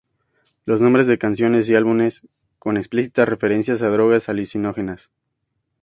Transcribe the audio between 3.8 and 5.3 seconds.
a drogas alucinógenas.